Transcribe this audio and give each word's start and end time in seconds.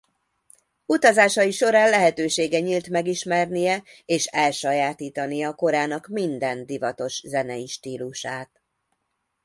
Utazásai 0.85 1.51
során 1.51 1.89
lehetősége 1.89 2.59
nyílt 2.59 2.89
megismernie 2.89 3.83
és 4.05 4.25
elsajátítania 4.25 5.53
korának 5.53 6.07
minden 6.07 6.65
divatos 6.65 7.21
zenei 7.25 7.67
stílusát. 7.67 8.61